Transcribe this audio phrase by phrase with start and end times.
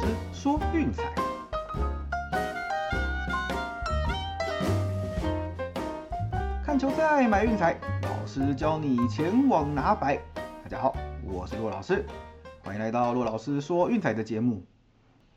[0.00, 1.02] 师说运彩，
[6.64, 10.18] 看球赛买运彩，老师教你前往拿白。
[10.62, 12.06] 大家好，我是骆老师，
[12.64, 14.64] 欢迎来到骆老师说运彩的节目。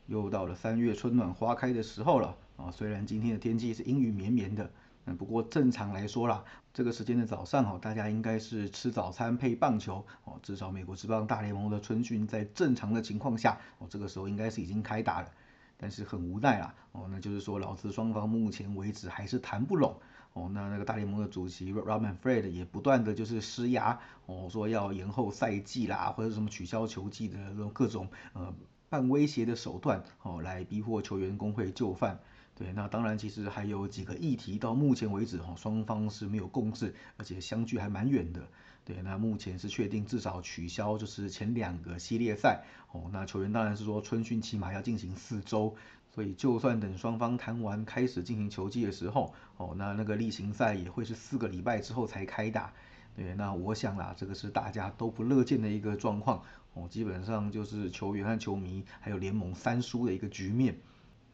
[0.06, 2.70] 又到了三月春暖花开的时候了啊！
[2.70, 4.70] 虽然今天的天气是阴雨绵绵的，
[5.06, 10.38] 嗯，不过正常来说啦，这个时间的早上哦，大家应该是吃早餐配棒球哦。
[10.42, 15.28] 至少美国职棒大联盟的春训在正常的情况下哦，这个时候应该是已经开打了。
[15.76, 19.94] 但是很无奈啦哦，那就是说劳资双方目前为止还是谈不拢
[20.32, 20.48] 哦。
[20.52, 28.54] 那那个大联盟的主席 Robin Fred 也不断的就是施压哦，说要延后赛季啦，或者什么取消球季的这种各种呃。
[28.90, 32.20] 半威胁的手段，哦，来逼迫球员工会就范。
[32.56, 38.46] 对，那当然，其实还有几个议题，到目前为止，哈，双方是没有共识，而且相距还蛮远的。
[38.84, 42.62] 对，那目前是确定至少取消，就是前两个系列赛。
[42.92, 45.74] 哦，那球员当然是说春训起码要进行四周，
[46.14, 52.72] 所以就算等双方谈完开始进行球季的时候，哦，那那个例行赛也会是四个礼拜之后才开打。
[53.16, 56.42] 对，那我想啦，这个是大家都不乐见的一个状况。
[56.74, 60.76] 哦，基本上就是球员和球迷还有联盟三输的一个局面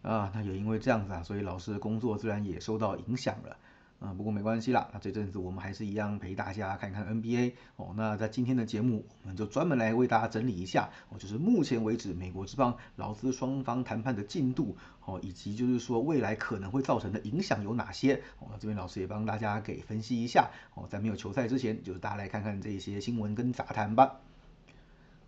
[0.03, 0.31] 啊。
[0.35, 3.57] 那也因为这样子啊，所以老师的工作自然也受到影响了。
[4.03, 7.93] 嗯，不过没关系啦，那这阵子我们还是一样陪大家看看 NBA 哦。
[7.95, 18.49] 那在今天的节目，我们就专门来为大家整理一下哦，就是目前为止美国之邦劳资双方谈判的进度哦，以及就是说未来可能会造成的影响有哪些哦。
[18.51, 24.19] 那这边老师也帮大家给分析一下哦，在没有球赛之前，就是大家来看看这些新闻跟杂谈吧。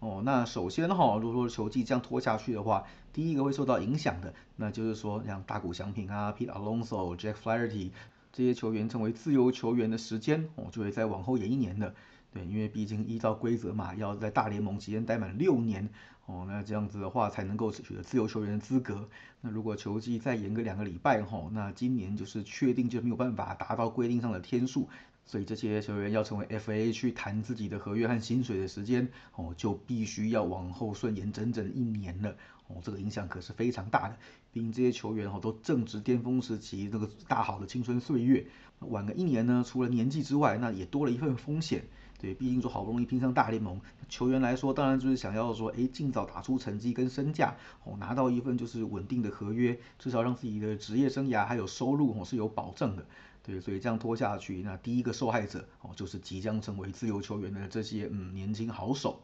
[0.02, 7.92] 哦，那首先哈，如果说球季这样拖下去的话，第一个会受到影响的，那就是说像大谷翔平啊、Pete Alonso、Jack Flaherty
[8.32, 11.94] 这些球员成为自由球员的时间，哦，就会再往后延一年的。
[12.32, 15.88] 对，因为毕竟依照规则嘛，要在大联盟期间待满六年，
[16.26, 19.08] 哦，那这样子的话才能够取得自由球员的资格。
[19.40, 24.88] 那如果球季再延个两个礼拜，哈，那今年就是确定就没有办法达到规定上的天数。
[25.24, 32.34] 所以这些球员要成为 FA 去谈自己的合约和薪水的时间哦，就必须要往后顺延整整一年了
[32.66, 34.16] 哦，这个影响可是非常大的。
[34.52, 38.44] 毕竟这些球员哦都正值巅峰时期，那个大好的青春岁月，
[38.80, 41.84] 晚个一年呢，除了年纪之外，那也多了一份风险。
[42.22, 53.04] 对，毕竟说好不容易拼上大联盟，球员来说当然就是想要说，哎，尽早打出成绩跟身价哦，拿到一份就是稳定的合约，至少让自己的职业生涯还有收入哦是有保证的。
[53.44, 59.20] 对，所以这样拖下去，那第一个受害者哦，就是即将成为自由球员的这些嗯年轻好手。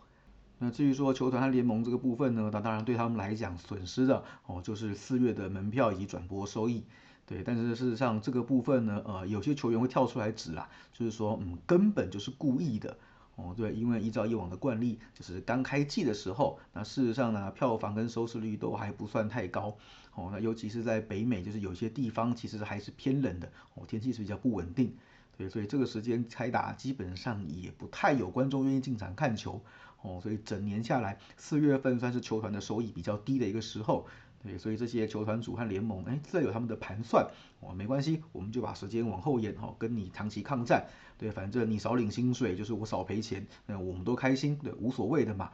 [0.58, 6.82] 那至于说球团和联盟这个部分呢，那当然对他们来讲损失的哦，就是四月的门票以及转播收益。
[7.28, 12.96] 对，但是事实上这个部分呢，呃，有些球员会跳出来指啊，就是说嗯，根本就是故意的。
[13.36, 19.76] 哦，对，因为依照以往的惯例，就是刚开季的时候，那事实上呢，票房跟收视率都还不算太高。
[20.14, 24.92] 哦，那尤其是在北美，就是有些地方其实还是偏冷的，哦，天气是比较不稳定。
[25.36, 29.62] 对，所以这个时间开打基本上也不太有观众愿意进场看球。
[30.02, 34.06] 哦，所以整年下来，四月份算是球团的收益比较低的一个时候。
[34.44, 37.26] 对，所以这些球团主和联盟，哎，自然有他们的盘算，
[37.58, 40.86] 哦，没关系，我们就把时间往后延，哈，跟你长期抗战，
[41.18, 45.50] 对，反正你少领薪水，就是我少赔钱，那我们都开心，对，无所谓的嘛，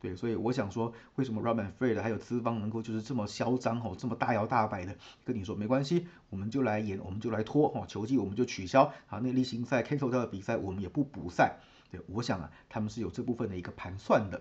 [0.00, 14.40] 对，所以我想说，为什么 Robin Fred 还有资方能够就是这么嚣张，哦，这么大摇大摆的跟你说，没关系，我们就来演，我们就来拖，哦，球季我们就取消，好，那例行赛 cancel 掉的比赛我们也不补赛，对，我想啊，他们是有这部分的一个盘算的。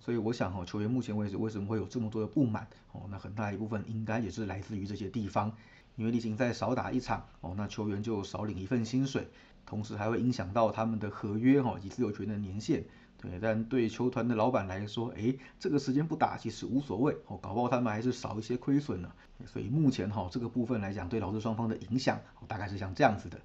[0.00, 3.02] 所以我想哈，球员目前为止为什么会有这么多的不满哦？
[3.08, 5.52] 那很大一部分应该也是来自于这些地方，
[5.94, 9.28] 因为例行赛少打一场哦，那球员就少领一份薪水，
[9.64, 12.82] 同时还会影响到他们的合约哈以及自由权的年限。
[13.16, 19.12] 对，但对球团的老板来说，哎，这个时间不打其实无所谓哦，搞不好他们还是少一些亏损呢。
[19.46, 23.38] 所以目前哈这个部分来讲，对劳资双方的影响大概是像这样子的。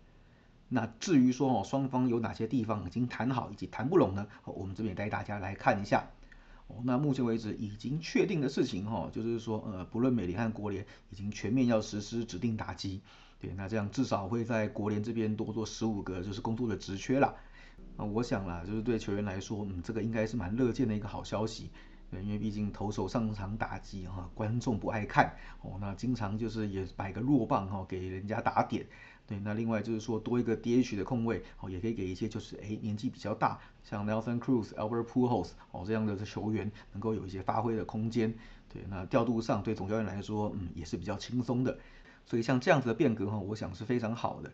[0.69, 4.27] 那至于说哦双方有哪些地方已经谈好以及谈不拢呢？
[4.43, 6.07] 我们这边带大家来看一下。
[6.67, 13.01] 哦，那目前为止已经确定的事情哈，就是说，呃，不论美联和国联已经全面要实施指定打击，
[13.39, 17.33] 对，那这样至少会在国联这边多做十五个就是工作的职缺啦。
[17.95, 21.71] 那我想啦，就是对球员来说，嗯，这个应该是蛮乐见的一个好消息，
[22.11, 28.85] 因为毕竟投手上场打击哈，观众不爱看，哦，那经常就是也摆个弱棒哈，给人家打点。
[29.27, 38.33] 对，那另外就是说多一个 DH 的空位，哦，也可以给一些就是哎年纪比较大，像 Nelson Cruz、Albert Pujols 哦这样的球员能够有一些发挥的空间。
[38.73, 41.77] 对，那调度上对总教练来说，嗯，也是比较轻松的。
[42.25, 44.51] 所以像这样子的变革哈，我想是非常好的。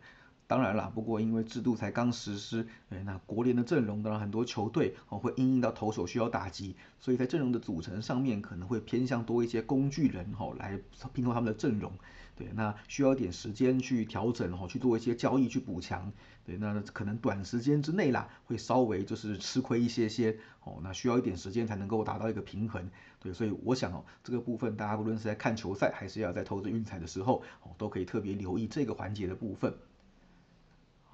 [0.53, 10.79] 当然啦，不过因为制度才刚实施，哎，那国联的阵容当然很多球队哦会因应到投手需要打击，所以在阵容的组成上面可能会偏向多一些工具人哈来
[11.11, 11.91] 拼凑他们的阵容。
[12.35, 16.13] 对，那需要一点时间去调整哦，去做一些交易去补强。
[16.45, 20.79] 对，那可能短时间之内啦，会稍微就是吃亏一些些哦。
[20.83, 22.87] 那需要一点时间才能够达到一个平衡。
[23.19, 29.73] 对，所以我想哦，这个部分大家不论是在看球赛，还是要在投资运彩的时候哦，都可以特别留意这个环节的部分。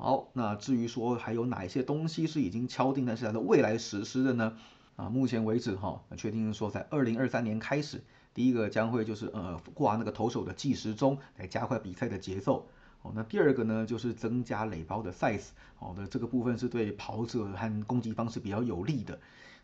[0.01, 4.55] 好，那至于说还有哪一些东西是已经敲定，但是它的未来实施的呢？
[4.95, 8.01] 啊，目前为止哈，确定说在二零二三年开始。
[8.33, 12.65] 第一个将会就是呃挂那个投手的计时钟来加快比赛的节奏
[13.01, 13.11] 哦。
[13.13, 15.49] 那第二个呢就是增加垒包的 size
[15.79, 15.93] 哦。
[15.97, 19.19] 那这个部分是对跑者和攻击方是比较有利的。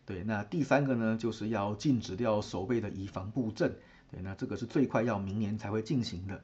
[0.05, 3.73] 对，那第三个呢就是要禁止掉守备的移防布阵。
[4.11, 6.43] 对，那这个是最快要明年才会进行的。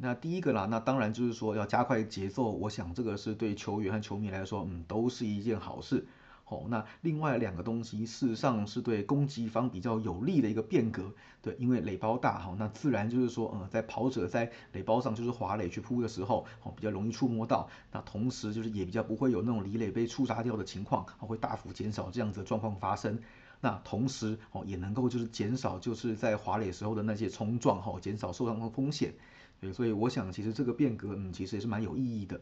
[0.00, 2.50] 那第一个啦，那当然就是说要加快节奏。
[2.50, 6.06] 我想这个是对球员和球迷来说，嗯，都是一件好事。
[6.50, 11.12] 哦，那另外两个东西事实上是对攻击方比较有利的一个变革，
[11.42, 23.18] 对，因为垒包大，哈，那自然就是说，呃，在跑者在垒包上就是滑垒去扑的时候，哦，比较容易触摸到，那同时就是也比较不会有那种离垒被触杀掉的情况，会大幅减少这样子的状况发生，
[23.60, 29.12] 那同时哦也能够就是减少就是在滑垒时候的那些冲撞，哈，减少受伤的风险，
[29.60, 32.40] 对，所以我想其实这个变革，嗯，其实也是蛮有意义的。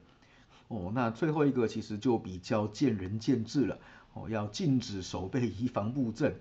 [0.68, 3.78] 哦，那最后一个其实就比较见仁见智了。
[4.12, 6.36] 哦，要禁止守备移防布阵。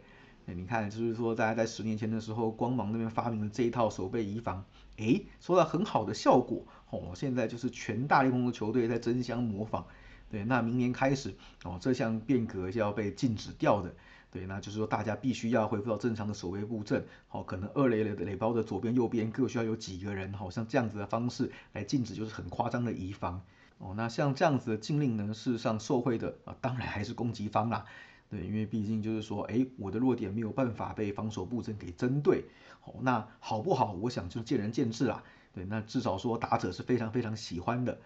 [0.47, 4.63] 哎，你看，就是说大家在十年前的时候，光芒那边发明了这一套守备移防，
[4.97, 6.65] 哎，收到很好的效果。
[6.89, 9.85] 哦，现在就是全大联盟的球队在争相模仿。
[10.29, 11.33] 对，那明年开始，
[11.63, 13.93] 哦，这项变革就要被禁止掉的。
[14.35, 17.05] 对，那就是说大家必须要恢复到正常的守卫布阵。
[17.29, 23.41] 哦，可能二垒垒垒包的左边、右边各需要有几个人，好像这样子的方式来禁止，就是很夸张的移防。
[23.77, 27.85] 哦，那像这样子的禁令呢，事实上受贿的啊，当然还是攻击方啦。
[28.29, 32.43] 对，因为毕竟就是说，哎，我的弱点没有办法被防守布阵给针对。
[32.83, 33.93] 哦，那好不好？
[33.93, 35.23] 我想就是见仁见智啦。
[35.53, 37.97] 对，那至少说打者是非常非常喜欢的。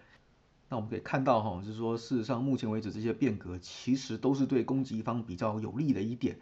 [0.70, 6.38] 那我们可以看到哈，就是说事实上目前为止这些变革其实都是对攻击方比较有利的一点。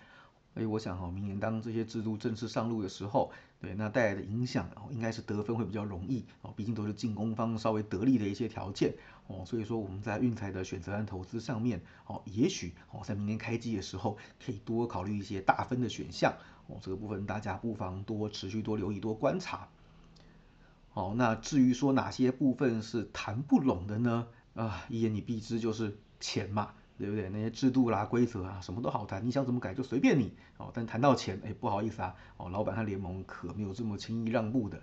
[0.52, 3.30] 所以我想哈，明年当这些制度正式上路的时候，
[3.60, 8.92] 对那带来的影响哦，应该是得分会比较容易哦，毕竟都是进攻方稍微得力的一些条件
[9.28, 16.34] 哦，所以说我们在运财的选择和投资上面哦，也许哦在明年开机的时候可以多考虑一些大分的选项
[16.66, 19.69] 哦，这个部分大家不妨多持续多留意多观察。
[20.98, 24.26] 好，那至于说哪些部分是谈不拢的呢？
[24.56, 26.70] 啊，一言以蔽之就是钱嘛。
[26.98, 27.28] 对不对？
[27.28, 30.72] 那些制度啦、规则啊，什么都好谈，你想怎么改就随便你哦。
[30.74, 34.82] 但谈到钱，哎，不好意思啊，哦，老板和联盟可没有这么轻易让步的。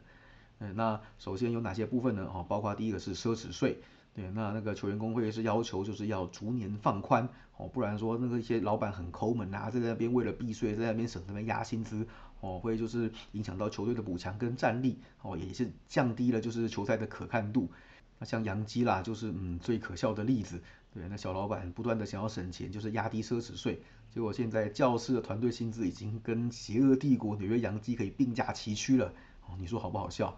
[0.60, 2.26] 嗯，那首先有哪些部分呢？
[2.34, 3.82] 哦，包括第一个是奢侈税，
[4.16, 7.28] 对，那那个球员工会是要求就是要逐年放宽
[7.58, 12.08] 哦，不然说那个一些老板很抠门啊，在那边为了避税，在那边省那边压薪资
[12.40, 17.70] 哦，会就是影响到球队的补强跟战力哦，也是降低了就是球赛的可看度。
[18.18, 20.62] 那像杨基啦，就是嗯最可笑的例子。
[20.94, 29.12] 对，那小老板不断的想要省钱，就是压低奢侈税，结果现在教师的团队薪资已经跟邪恶帝国纽约洋基可以并驾齐驱了，
[29.46, 30.38] 哦，你说好不好笑？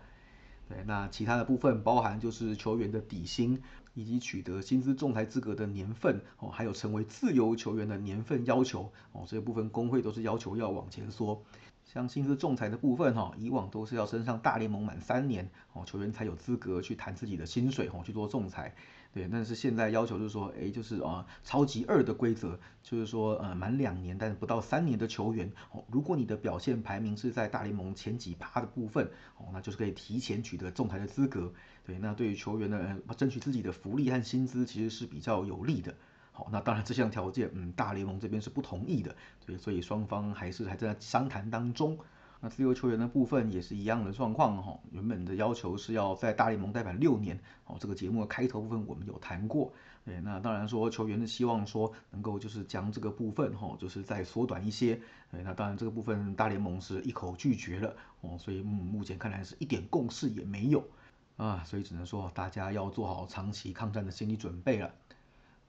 [0.68, 3.62] 对，那其他的部分包含就是球员的底薪，
[3.94, 11.42] 以及取得薪资仲裁资格的年份，哦，还有成为自由球员的年份要求，哦，这部分工会都是要求要往前缩。
[11.86, 18.76] 像薪资仲裁的部分哈，以往都是要升上大联盟满三年，哦，球员才有资格去谈自己的薪水，哦，去做仲裁。
[19.18, 31.52] 对，但是现在要求就是说，哎，就是啊，超级二的规则，就是说，呃，满两年但是不到三年的球员，哦，如果你的表现排名是在大联盟前几趴的部分，哦，那就是可以提前取得仲裁的资格。
[31.84, 35.96] 对，那对于球员呢，争取自己的福利和薪资其实是比较有利的。
[36.32, 39.16] 好，那当然这项条件，嗯，大联盟这边是不同意的，
[39.48, 41.98] 对，所以双方还是还在商谈当中。
[42.40, 49.74] 那自由球员的部分也是一样的状况哈，原本的要求是要在大联盟待满六年，哦，这个节目的开头部分我们有谈过，
[50.06, 55.00] 对，那当然说球员的希望说能够就是将这个部分哈，就是再缩短一些，
[55.32, 60.84] 对，那当然这个部分大联盟是一口拒绝了，哦，所以目前看来是一点共识也没有，
[61.38, 64.94] 啊，所以只能说大家要做好长期抗战的心理准备了。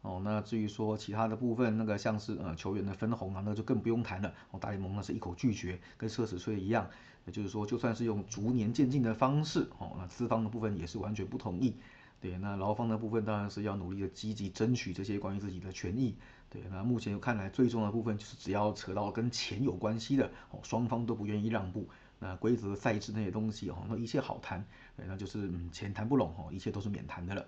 [0.03, 4.33] 哦，那至于说其他的部分，那个像是呃球员的分红啊，那就更不用谈了。
[4.53, 6.89] 哦，大联盟那是一口拒绝，跟奢侈税一样。
[7.27, 11.75] 也就是说，就算是用逐年渐进的方式，哦，那资方的部分也是完全不同意。
[12.21, 16.17] 对，那劳方的部分当然是要努力的积极争取这些关于自己的权益。
[16.49, 21.87] 对，那目前看来最重要的部分就是只要扯到跟钱有关系的，哦，双方都不愿意让步。
[22.19, 24.65] 那规则赛制那些东西，哦，那一切好谈。
[24.97, 27.45] 对，那就是嗯钱谈不拢，哦，一切都是免谈的了。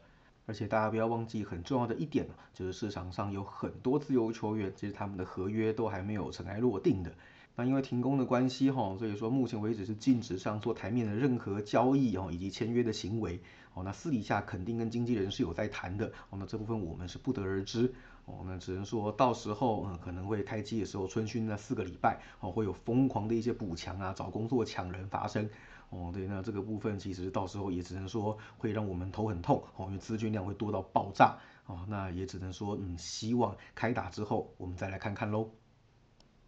[0.51, 7.13] 而且大家不要忘记很重要的一点就是市场上有很多自由球员，其实他们的合约都还没有尘埃落定的。
[7.55, 13.41] 那因为停工的关系哈，所以说目前为止是禁止上做台面的任何交易哦，以及签约的行为
[13.75, 13.85] 哦。
[13.85, 16.39] 那私底下肯定跟经纪人是有在谈的哦。
[16.41, 18.43] 那这部分我们是不得而知哦。
[18.45, 25.49] 那只能说到时候嗯可能会开机的时候，春训那四个礼拜哦，会有疯狂的一些补强啊、找工作抢人发生。
[25.91, 35.51] 哦，对，那这个部分其实到时候也只能说会让我们头很痛哦，因为资金量会多到爆炸哦，那也只能说，嗯，希望开打之后我们再来看看喽。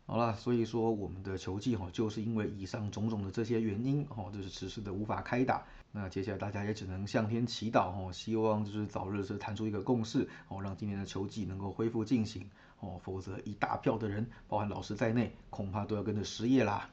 [0.06, 5.64] 好了，所以说我们的球季哈，就是因为以上种种的这些原因哦，就是迟迟的无法开打。
[5.90, 12.48] 那接下来大家也只能向天祈祷哦，希望就是早日是谈出一个共识哦，让今年的球季能够恢复进行
[12.80, 16.90] 哦，否则一大票的人，包含老师在内，恐怕都要跟着失业啦。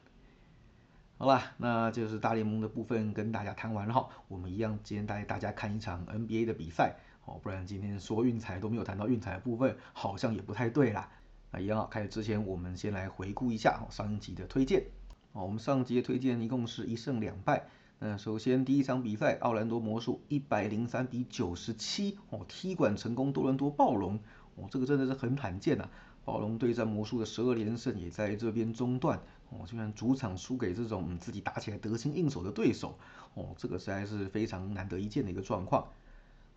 [1.19, 4.07] 好吧，那就是大联盟的部分跟大家谈完了哈。
[4.29, 6.95] 我们一样今天带大家看一场 NBA 的比赛
[7.25, 11.11] 哦，不然今天说运彩都没有谈到运彩的部分，好像也不太对啦。
[11.51, 14.85] 那一样，开始之前我们先来回顾一下上一集的推荐
[15.33, 15.43] 哦。
[15.43, 17.65] 我们上集的推荐一共是一胜两败。
[17.99, 24.17] 那首先第一场比赛，奥兰多魔术一百零三比九十七哦，踢馆成功，多伦多暴龙
[24.55, 25.89] 哦，这个真的是很罕见呐。
[26.29, 29.19] 暴龙对战魔术的十二连胜也在这边中断。
[29.49, 32.95] 哦，居然主场输给这种自己打起来得心应手的对手，
[33.33, 35.87] 哦，这个实在是非常难得一见的一个状况。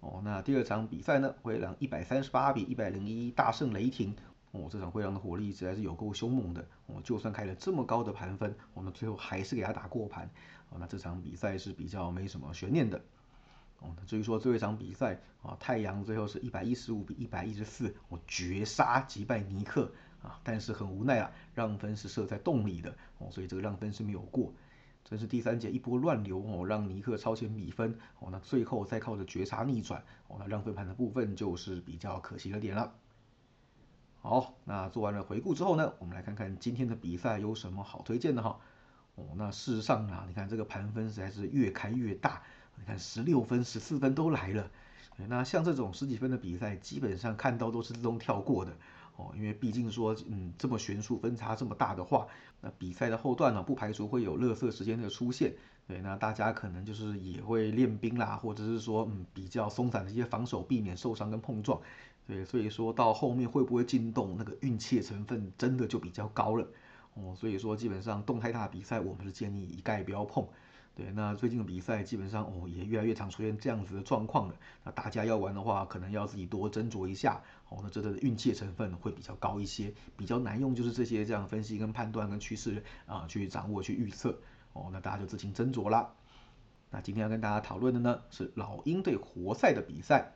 [0.00, 4.14] 哦，那第二场比赛呢，灰狼一百三十八比一百零一大胜雷霆。
[4.50, 6.62] 哦，这场灰狼的火力实在是有够凶猛的。
[6.84, 10.28] 哦，就算开了这么高的盘分，我们最后还是给他打过盘。
[10.68, 13.00] 哦，那这场比赛是比较没什么悬念的。
[13.82, 19.92] 哦，至于说最后一场比赛，啊，太阳最后是一百一十五比一百一十四，我绝杀击败尼克。
[20.22, 24.52] 啊，但是很无奈啊，让分是设在洞里的哦，所以这个让分是没有过。
[25.02, 32.94] 真是第三节一波乱流哦，让尼克超前比分哦，那最后再靠着绝杀逆转哦，那让分盘的部分就是比较可惜的点了。
[34.20, 38.60] 好，那做完了回顾之后呢，我们来看看今天的比赛有什么好推荐的哈。
[39.16, 42.40] 哦，那事实上啊，你看这个盘分实在是越开越大，
[42.76, 44.70] 你看十六分、十四分都来了。
[45.28, 48.72] 那像这种十几分的比赛，基本上看到都是自动跳过的。
[49.16, 52.26] 哦，因为毕竟说，嗯，这么悬殊分差这么大的话，
[52.62, 55.52] 那比赛的后段呢，不排除会有乐色时间的出现。
[55.86, 61.78] 对，那大家可能就是也会练兵啦，或者是说，嗯，比较松散的一些防守，避免受伤跟碰撞。
[62.26, 66.66] 对，所以说到后面会不会进洞，那个运气成分真的就比较高了。
[67.14, 70.48] 哦，所以说基本上动态大比赛，我们是建议一概不要碰。
[70.94, 74.54] 对，那最近的比赛基本上哦也越来越常出现这样子的状况了。
[74.84, 77.78] 那大家要玩的话，可能要自己多斟酌一下哦。
[77.82, 84.38] 那这个运气成分会比较高一些，比较难用就是这些这样分析跟判断跟趋势啊去掌握去预测
[84.74, 84.90] 哦。
[84.92, 86.12] 那大家就自行斟酌啦。
[86.90, 90.32] 那今天要跟大家讨论的呢是老鹰对活塞的比赛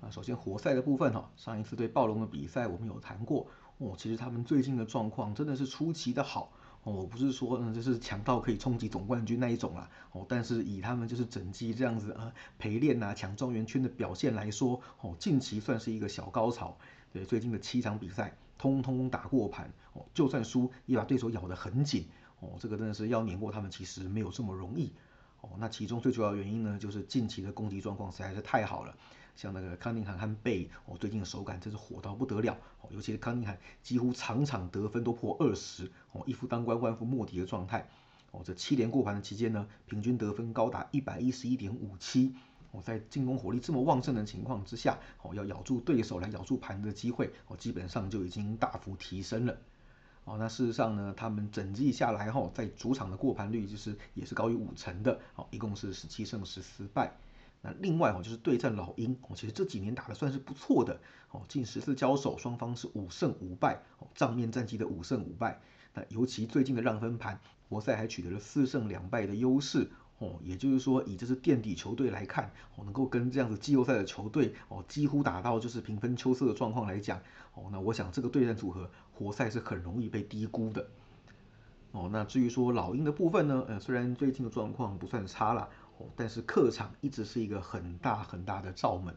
[0.00, 0.08] 啊。
[0.10, 6.52] 首先活塞的部分哈，上一次对暴龙的比赛我们有谈过哦，其实他们最近的状况真的是出奇的好。
[6.82, 9.90] 哦，我不是说呢，就是强到可以冲击总冠军那一种啦。
[10.12, 16.76] 哦，但是以他们就是整季这样子呃陪练呐抢状元圈的表现来说，哦，近期算是一个小高潮。
[17.12, 22.06] 对，最近的七场比赛通通打过盘，哦，就算输也把对手咬得很紧。
[22.40, 24.90] 哦，这个真的是要碾过他们其实没有这么容易。
[25.42, 28.96] 哦，那其中最主要原因呢，就是近期的攻击状况实在是太好了。
[29.36, 37.88] 像那个康宁汉和贝，哦，最近的手感真是火到不得了，哦，尤其是康宁汉几乎场场得分都破二十，哦，一夫当关万夫莫敌的状态，
[38.32, 42.34] 哦，这七连过盘的期间呢，平均得分高达一百一十一点五七，
[42.72, 49.56] 哦，在进攻火力这么旺盛的情况之下，哦，要咬住对手来咬住盘的机会，哦，基本上就已经大幅提升了，
[50.24, 57.12] 哦，那事实上呢，他们整季下来后，在主场的过盘率就是也是高于五成的，哦，一共是十七胜十四败。
[57.62, 61.00] 那另外哦，就是对战老鹰哦，其实这几年打的算是不错的
[61.30, 65.60] 哦，近十次交手双方是五胜五败哦，账面战绩的五胜五败。
[65.92, 77.20] 那尤其最近的让分盘，活塞还取得了四胜两败的优势哦，也就是说以这支垫底球队来看哦，能够跟这样子季后赛的球队哦几乎打到就是平分秋色的状况来讲
[77.54, 80.88] 哦，那我想这个对战组合活塞是很容易被低估的
[81.92, 82.08] 哦。
[82.12, 85.68] 那至于说老鹰的部分呢，呃，虽然最近的状况不算差了。
[86.16, 89.14] 但是客场一直是一个很大很大的罩门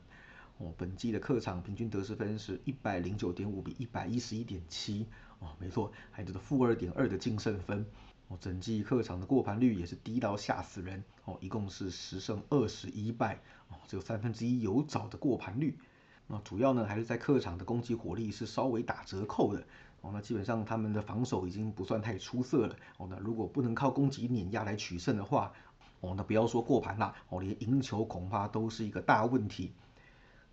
[0.57, 0.73] 哦。
[0.77, 5.07] 本季的客场平均得失分是一百零九点五比一百一十一点七
[5.39, 7.85] 哦，没错，还有这个负二点二的净胜分
[8.27, 8.37] 哦。
[8.41, 13.39] 整季客场的过盘率也是低到吓死人哦，一共是十胜二十一败
[13.69, 15.77] 哦，只有三分之一有找的过盘率。
[16.27, 19.65] 那主要呢还是在客场的攻击火力是稍微打折扣的
[20.03, 20.11] 哦。
[20.13, 23.07] 那基本上他们的防守已经不算太出色了哦。
[23.09, 25.51] 那如果不能靠攻击碾压来取胜的话，
[26.01, 29.73] 哦，那不要说过盘啦，哦，连赢球恐怕都是一个大问题。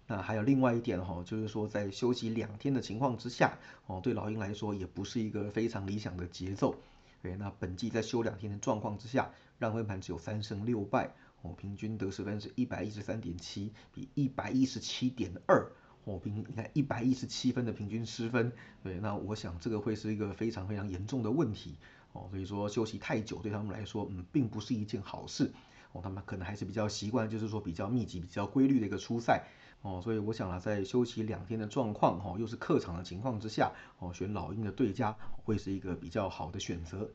[0.07, 6.75] 那还有另外一点哈，就是说在休息两天的情况之下，哦，对老鹰来说也不是一个非常理想的节奏。
[7.23, 15.71] 对，那本季在休两天的状况之下，让分盘只有三胜六败，哦，平均得失分是一百一十三点七比一百一十七点二，
[16.05, 18.53] 哦，平你看一百一十七分的平均失分，
[18.83, 21.77] 对，那我想这个会是一个非常非常严重的问题，
[22.13, 25.53] 哦，所以说休息太久对他们来说，嗯，并不是一件好事，
[25.93, 29.45] 哦，他们可能还是比较习惯，就是说比较密集、比较规律的一个出赛。
[29.83, 37.09] 哦，所以我想啊，在休息两天的状况，哈，又是客场的情况之下，哦，选老鹰的对家会是一个比较好的选择。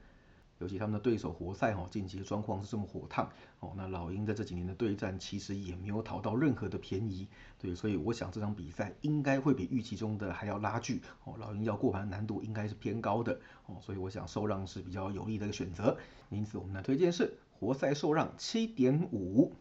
[0.59, 7.27] 尤其他们的对手活塞，哈，近期的状况是这么火烫，哦，那老鹰在这几年的对战其实也没有讨到任何的便宜，
[7.59, 15.97] 对，所以我想这场比赛应该会比预期中的还要拉锯，哦，老鹰要过盘难度应该是偏高的，哦，所以我想受让是比较有利的一个选择。
[16.29, 19.53] 因此，我们的推荐是活塞受让七点五。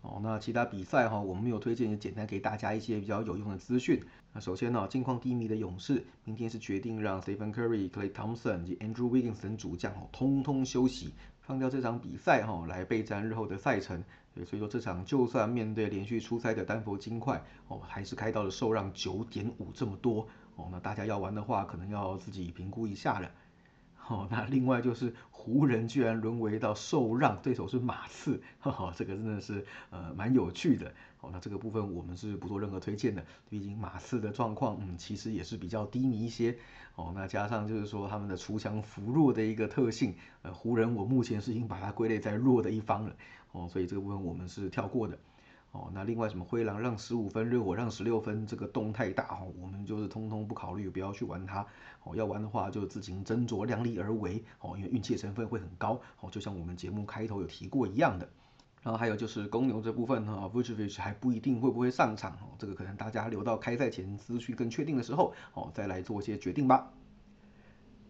[0.00, 4.00] 哦，那其他比赛哈，我们没有推荐，也简单给大家一些比较有用的资讯。
[4.32, 14.02] 那首先呢，近况低迷的勇士，明天是决定让 Stephen Curry、Klay Thompson 及 Andrew Wiggins 等主将哦，通通休息，放掉这场比赛哈，来备战日后的赛程。
[14.46, 20.68] 所以说这场就算面对连续出赛的丹佛金块哦，还是开到了受让九点五这么多哦。
[20.70, 23.28] 那大家要玩的话，可能要自己评估一下了。
[24.06, 25.12] 哦，那另外就是
[25.48, 30.92] 湖人居然沦为到受让，对手是马刺， 哈哈，这个真的是呃蛮有趣的。
[31.20, 36.54] 哦，那这个部分我们是不做任何推荐的，毕竟马刺的状况，嗯，其实也是比较低迷一些。
[36.96, 43.16] 哦，那加上就是说他们的出强扶弱的一个特性，呃，湖人我目前是已经把它归类在弱的一方了。
[43.52, 45.18] 哦，所以这个部分我们是跳过的。
[45.72, 51.64] 哦，那另外什么灰狼让十五分，热火让十六分，这个洞太大哈，我们就是通通不考虑，不要去玩它。
[52.04, 54.42] 哦，要玩的话就自行斟酌，量力而为。
[54.60, 56.00] 哦，因为运气成分会很高。
[56.20, 58.26] 哦，就像我们节目开头有提过一样的。
[58.82, 62.32] 然后还有就是公牛这部分哈 v u c e v i c h 还不一定会不会上场。
[62.32, 66.90] 哦，这个可能大家留到开赛前资讯更确定的时候，哦，再来做一些决定吧。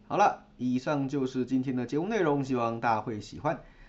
[0.07, 3.61] 好了，以上就是今天的节目内容，希望大家会喜欢。